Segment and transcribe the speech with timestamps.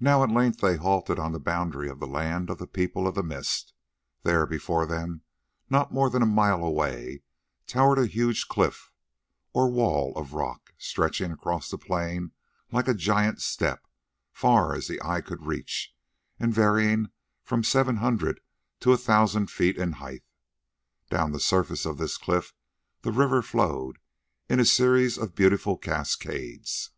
[0.00, 3.14] Now at length they halted on the boundary of the land of the People of
[3.14, 3.74] the Mist.
[4.24, 5.22] There before them,
[5.70, 7.22] not more than a mile away,
[7.68, 8.90] towered a huge cliff
[9.52, 12.32] or wall of rock, stretching across the plain
[12.72, 13.86] like a giant step,
[14.32, 15.94] far as the eye could reach,
[16.40, 17.12] and varying
[17.44, 18.40] from seven hundred
[18.80, 20.24] to a thousand feet in height.
[21.08, 22.52] Down the surface of this cliff
[23.02, 24.00] the river flowed
[24.48, 26.90] in a series of beautiful cascades.